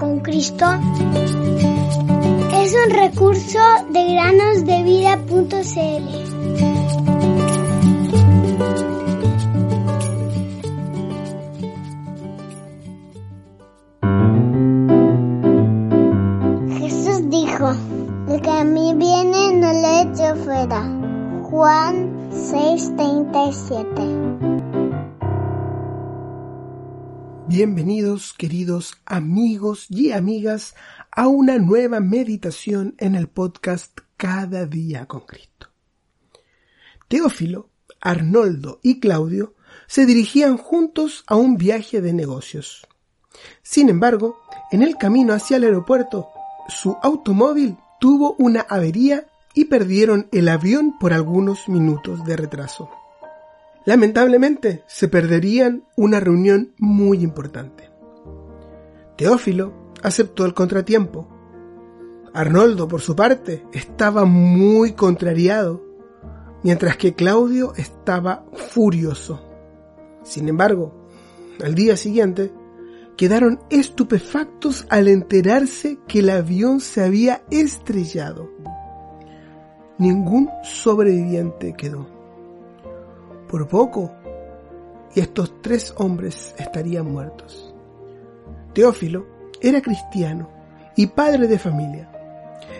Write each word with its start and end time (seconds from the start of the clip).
con 0.00 0.18
Cristo 0.20 0.64
es 2.54 2.74
un 2.74 2.90
recurso 2.90 3.58
de 3.90 4.14
granosdevida.cl. 4.14 6.06
Jesús 16.78 17.28
dijo, 17.28 17.74
el 18.30 18.40
que 18.40 18.50
a 18.50 18.64
mí 18.64 18.94
viene 18.96 19.52
no 19.52 19.70
le 19.72 20.00
echo 20.02 20.36
fuera. 20.36 20.80
Juan 21.50 22.30
6:37 22.30 24.69
Bienvenidos 27.50 28.32
queridos 28.32 28.94
amigos 29.06 29.86
y 29.88 30.12
amigas 30.12 30.76
a 31.10 31.26
una 31.26 31.58
nueva 31.58 31.98
meditación 31.98 32.94
en 32.98 33.16
el 33.16 33.26
podcast 33.26 33.98
Cada 34.16 34.66
día 34.66 35.06
con 35.06 35.22
Cristo. 35.22 35.66
Teófilo, 37.08 37.70
Arnoldo 38.00 38.78
y 38.84 39.00
Claudio 39.00 39.54
se 39.88 40.06
dirigían 40.06 40.58
juntos 40.58 41.24
a 41.26 41.34
un 41.34 41.56
viaje 41.56 42.00
de 42.00 42.12
negocios. 42.12 42.86
Sin 43.64 43.88
embargo, 43.88 44.38
en 44.70 44.82
el 44.82 44.96
camino 44.96 45.34
hacia 45.34 45.56
el 45.56 45.64
aeropuerto, 45.64 46.28
su 46.68 46.98
automóvil 47.02 47.76
tuvo 47.98 48.36
una 48.38 48.60
avería 48.60 49.26
y 49.54 49.64
perdieron 49.64 50.28
el 50.30 50.48
avión 50.48 51.00
por 51.00 51.12
algunos 51.12 51.68
minutos 51.68 52.24
de 52.24 52.36
retraso. 52.36 52.90
Lamentablemente, 53.86 54.84
se 54.86 55.08
perderían 55.08 55.84
una 55.96 56.20
reunión 56.20 56.74
muy 56.78 57.22
importante. 57.22 57.88
Teófilo 59.16 59.94
aceptó 60.02 60.44
el 60.44 60.54
contratiempo. 60.54 61.28
Arnoldo, 62.34 62.88
por 62.88 63.00
su 63.00 63.16
parte, 63.16 63.64
estaba 63.72 64.24
muy 64.24 64.92
contrariado, 64.92 65.82
mientras 66.62 66.96
que 66.96 67.14
Claudio 67.14 67.72
estaba 67.76 68.44
furioso. 68.52 69.40
Sin 70.22 70.48
embargo, 70.48 71.08
al 71.64 71.74
día 71.74 71.96
siguiente, 71.96 72.52
quedaron 73.16 73.60
estupefactos 73.70 74.86
al 74.90 75.08
enterarse 75.08 75.98
que 76.06 76.20
el 76.20 76.30
avión 76.30 76.80
se 76.80 77.02
había 77.02 77.42
estrellado. 77.50 78.50
Ningún 79.98 80.50
sobreviviente 80.62 81.74
quedó 81.74 82.19
por 83.50 83.66
poco, 83.66 84.12
y 85.14 85.20
estos 85.20 85.60
tres 85.60 85.92
hombres 85.96 86.54
estarían 86.56 87.10
muertos. 87.10 87.74
Teófilo 88.72 89.26
era 89.60 89.82
cristiano 89.82 90.48
y 90.96 91.08
padre 91.08 91.48
de 91.48 91.58
familia. 91.58 92.10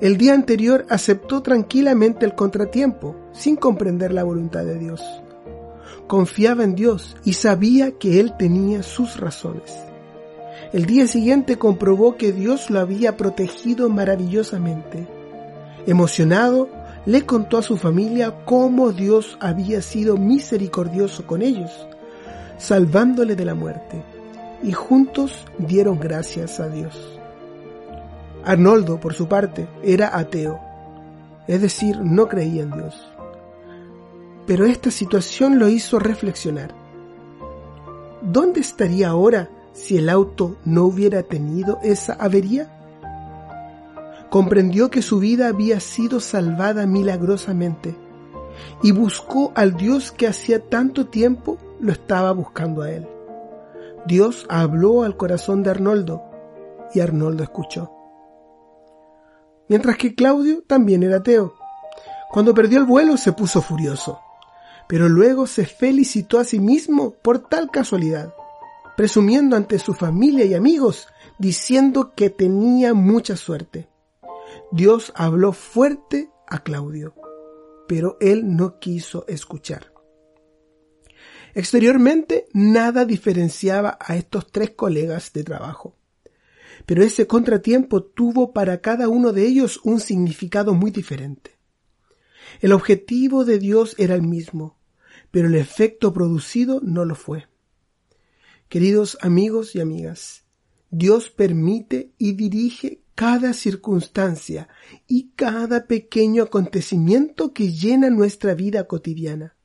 El 0.00 0.16
día 0.16 0.32
anterior 0.32 0.86
aceptó 0.88 1.42
tranquilamente 1.42 2.24
el 2.24 2.34
contratiempo, 2.34 3.14
sin 3.32 3.56
comprender 3.56 4.12
la 4.12 4.24
voluntad 4.24 4.64
de 4.64 4.78
Dios. 4.78 5.02
Confiaba 6.06 6.64
en 6.64 6.74
Dios 6.74 7.16
y 7.24 7.34
sabía 7.34 7.92
que 7.92 8.18
Él 8.18 8.34
tenía 8.38 8.82
sus 8.82 9.20
razones. 9.20 9.74
El 10.72 10.86
día 10.86 11.06
siguiente 11.06 11.58
comprobó 11.58 12.16
que 12.16 12.32
Dios 12.32 12.70
lo 12.70 12.80
había 12.80 13.16
protegido 13.16 13.88
maravillosamente. 13.90 15.06
Emocionado, 15.86 16.68
le 17.06 17.26
contó 17.26 17.58
a 17.58 17.62
su 17.62 17.76
familia 17.76 18.44
cómo 18.44 18.92
Dios 18.92 19.36
había 19.40 19.82
sido 19.82 20.16
misericordioso 20.16 21.26
con 21.26 21.42
ellos, 21.42 21.70
salvándole 22.58 23.36
de 23.36 23.44
la 23.44 23.54
muerte, 23.54 24.02
y 24.62 24.72
juntos 24.72 25.44
dieron 25.58 25.98
gracias 25.98 26.60
a 26.60 26.68
Dios. 26.68 27.18
Arnoldo, 28.44 29.00
por 29.00 29.14
su 29.14 29.28
parte, 29.28 29.66
era 29.82 30.16
ateo, 30.16 30.60
es 31.46 31.60
decir, 31.60 31.98
no 32.00 32.28
creía 32.28 32.62
en 32.62 32.70
Dios. 32.70 33.10
Pero 34.46 34.66
esta 34.66 34.90
situación 34.90 35.58
lo 35.58 35.68
hizo 35.68 35.98
reflexionar. 35.98 36.74
¿Dónde 38.22 38.60
estaría 38.60 39.08
ahora 39.08 39.50
si 39.72 39.96
el 39.98 40.08
auto 40.08 40.56
no 40.64 40.84
hubiera 40.84 41.22
tenido 41.22 41.78
esa 41.82 42.14
avería? 42.14 42.83
Comprendió 44.34 44.90
que 44.90 45.00
su 45.00 45.20
vida 45.20 45.46
había 45.46 45.78
sido 45.78 46.18
salvada 46.18 46.86
milagrosamente 46.86 47.94
y 48.82 48.90
buscó 48.90 49.52
al 49.54 49.76
Dios 49.76 50.10
que 50.10 50.26
hacía 50.26 50.58
tanto 50.58 51.06
tiempo 51.06 51.56
lo 51.78 51.92
estaba 51.92 52.32
buscando 52.32 52.82
a 52.82 52.90
él. 52.90 53.06
Dios 54.08 54.44
habló 54.48 55.04
al 55.04 55.16
corazón 55.16 55.62
de 55.62 55.70
Arnoldo 55.70 56.20
y 56.92 56.98
Arnoldo 56.98 57.44
escuchó. 57.44 57.92
Mientras 59.68 59.96
que 59.98 60.16
Claudio 60.16 60.64
también 60.66 61.04
era 61.04 61.18
ateo. 61.18 61.54
Cuando 62.32 62.54
perdió 62.54 62.80
el 62.80 62.86
vuelo 62.86 63.16
se 63.16 63.30
puso 63.30 63.62
furioso, 63.62 64.18
pero 64.88 65.08
luego 65.08 65.46
se 65.46 65.64
felicitó 65.64 66.40
a 66.40 66.44
sí 66.44 66.58
mismo 66.58 67.12
por 67.22 67.38
tal 67.38 67.70
casualidad, 67.70 68.34
presumiendo 68.96 69.54
ante 69.54 69.78
su 69.78 69.94
familia 69.94 70.44
y 70.44 70.54
amigos, 70.54 71.06
diciendo 71.38 72.14
que 72.16 72.30
tenía 72.30 72.94
mucha 72.94 73.36
suerte. 73.36 73.93
Dios 74.74 75.12
habló 75.14 75.52
fuerte 75.52 76.30
a 76.48 76.64
Claudio, 76.64 77.14
pero 77.86 78.16
él 78.20 78.56
no 78.56 78.80
quiso 78.80 79.24
escuchar. 79.28 79.92
Exteriormente 81.54 82.48
nada 82.52 83.04
diferenciaba 83.04 83.96
a 84.00 84.16
estos 84.16 84.50
tres 84.50 84.70
colegas 84.70 85.32
de 85.32 85.44
trabajo, 85.44 85.96
pero 86.86 87.04
ese 87.04 87.28
contratiempo 87.28 88.02
tuvo 88.02 88.52
para 88.52 88.80
cada 88.80 89.08
uno 89.08 89.32
de 89.32 89.46
ellos 89.46 89.78
un 89.84 90.00
significado 90.00 90.74
muy 90.74 90.90
diferente. 90.90 91.56
El 92.60 92.72
objetivo 92.72 93.44
de 93.44 93.60
Dios 93.60 93.94
era 93.96 94.16
el 94.16 94.22
mismo, 94.22 94.76
pero 95.30 95.46
el 95.46 95.54
efecto 95.54 96.12
producido 96.12 96.80
no 96.82 97.04
lo 97.04 97.14
fue. 97.14 97.46
Queridos 98.68 99.18
amigos 99.20 99.76
y 99.76 99.80
amigas, 99.80 100.46
Dios 100.90 101.30
permite 101.30 102.10
y 102.18 102.32
dirige 102.32 103.03
cada 103.14 103.52
circunstancia 103.52 104.68
y 105.06 105.30
cada 105.36 105.86
pequeño 105.86 106.44
acontecimiento 106.44 107.52
que 107.52 107.72
llena 107.72 108.10
nuestra 108.10 108.54
vida 108.54 108.84
cotidiana. 108.84 109.56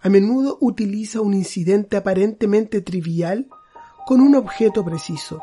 A 0.00 0.08
menudo 0.08 0.58
utiliza 0.60 1.20
un 1.20 1.34
incidente 1.34 1.96
aparentemente 1.96 2.80
trivial 2.80 3.48
con 4.06 4.20
un 4.20 4.34
objeto 4.34 4.84
preciso, 4.84 5.42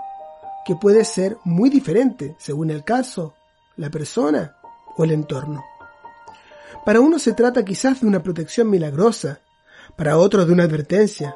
que 0.65 0.75
puede 0.75 1.05
ser 1.05 1.37
muy 1.43 1.69
diferente 1.69 2.35
según 2.39 2.69
el 2.69 2.83
caso, 2.83 3.35
la 3.75 3.89
persona 3.89 4.57
o 4.97 5.03
el 5.03 5.11
entorno. 5.11 5.63
Para 6.85 6.99
uno 6.99 7.19
se 7.19 7.33
trata 7.33 7.65
quizás 7.65 8.01
de 8.01 8.07
una 8.07 8.23
protección 8.23 8.69
milagrosa, 8.69 9.41
para 9.97 10.17
otro 10.17 10.45
de 10.45 10.53
una 10.53 10.63
advertencia, 10.63 11.35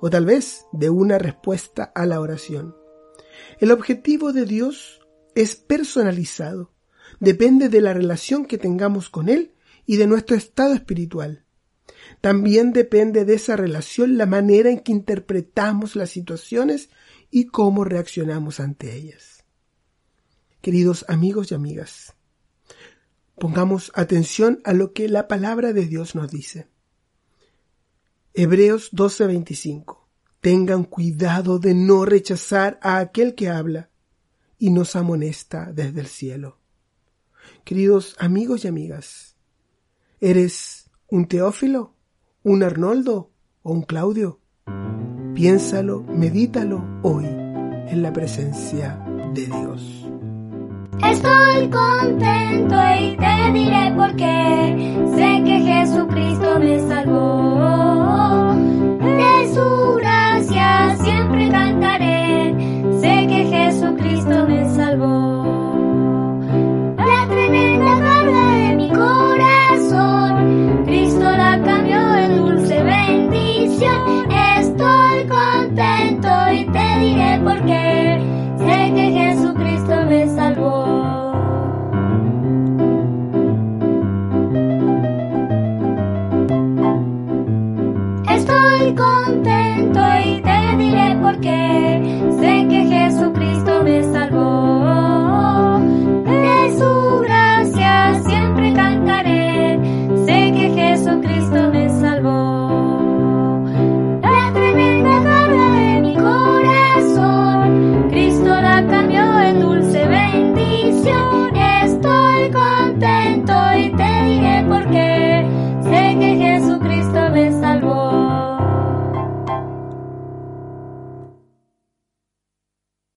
o 0.00 0.10
tal 0.10 0.26
vez 0.26 0.66
de 0.72 0.90
una 0.90 1.18
respuesta 1.18 1.92
a 1.94 2.06
la 2.06 2.20
oración. 2.20 2.74
El 3.58 3.70
objetivo 3.70 4.32
de 4.32 4.44
Dios 4.44 5.00
es 5.34 5.56
personalizado, 5.56 6.72
depende 7.20 7.68
de 7.68 7.80
la 7.80 7.92
relación 7.92 8.46
que 8.46 8.58
tengamos 8.58 9.10
con 9.10 9.28
Él 9.28 9.54
y 9.86 9.96
de 9.96 10.06
nuestro 10.06 10.36
estado 10.36 10.74
espiritual. 10.74 11.44
También 12.20 12.72
depende 12.72 13.24
de 13.24 13.34
esa 13.34 13.56
relación 13.56 14.16
la 14.18 14.26
manera 14.26 14.70
en 14.70 14.80
que 14.80 14.92
interpretamos 14.92 15.96
las 15.96 16.10
situaciones 16.10 16.90
y 17.30 17.46
cómo 17.46 17.84
reaccionamos 17.84 18.60
ante 18.60 18.94
ellas. 18.94 19.44
Queridos 20.60 21.04
amigos 21.08 21.50
y 21.50 21.54
amigas, 21.54 22.14
pongamos 23.38 23.92
atención 23.94 24.60
a 24.64 24.72
lo 24.72 24.92
que 24.92 25.08
la 25.08 25.28
palabra 25.28 25.72
de 25.72 25.86
Dios 25.86 26.14
nos 26.14 26.30
dice. 26.30 26.68
Hebreos 28.34 28.90
12:25 28.92 30.05
Tengan 30.40 30.84
cuidado 30.84 31.58
de 31.58 31.74
no 31.74 32.04
rechazar 32.04 32.78
a 32.82 32.98
aquel 32.98 33.34
que 33.34 33.48
habla 33.48 33.90
y 34.58 34.70
nos 34.70 34.96
amonesta 34.96 35.72
desde 35.72 36.00
el 36.00 36.06
cielo. 36.06 36.58
Queridos 37.64 38.16
amigos 38.18 38.64
y 38.64 38.68
amigas, 38.68 39.36
¿eres 40.20 40.90
un 41.08 41.26
Teófilo, 41.26 41.94
un 42.42 42.62
Arnoldo 42.62 43.32
o 43.62 43.72
un 43.72 43.82
Claudio? 43.82 44.40
Piénsalo, 45.34 46.02
medítalo 46.02 46.84
hoy 47.02 47.26
en 47.26 48.02
la 48.02 48.12
presencia 48.12 48.98
de 49.34 49.46
Dios. 49.46 50.06
Estoy 51.04 51.68
contento 51.68 52.74
y 53.00 53.16
te 53.16 53.52
diré 53.52 53.92
por 53.94 54.16
qué. 54.16 54.96
Sé 55.14 55.42
que 55.44 55.60
Jesucristo 55.60 56.58
me 56.58 56.80
salvó. 56.88 58.25